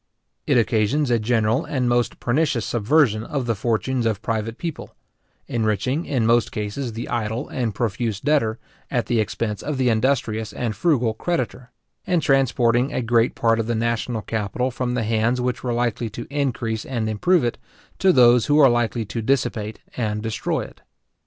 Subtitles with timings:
[0.47, 4.95] It occasions a general and most pernicious subversion of the fortunes of private people;
[5.47, 8.57] enriching, in most cases, the idle and profuse debtor,
[8.89, 11.69] at the expense of the industrious and frugal creditor;
[12.07, 16.09] and transporting a great part of the national capital from the hands which were likely
[16.09, 17.59] to increase and improve it,
[17.99, 20.81] to those who are likely to dissipate and destroy it.